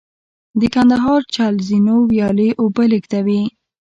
[0.59, 3.41] د کندهار چل زینو ویالې اوبه لېږدوي